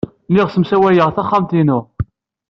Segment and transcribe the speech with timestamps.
[0.29, 1.79] Lliɣ ssemsawayeɣ taxxamt-inu.